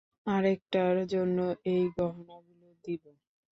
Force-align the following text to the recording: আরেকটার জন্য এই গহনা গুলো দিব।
আরেকটার 0.27 0.95
জন্য 1.07 1.37
এই 1.65 1.83
গহনা 1.97 2.37
গুলো 2.47 2.69
দিব। 2.83 3.03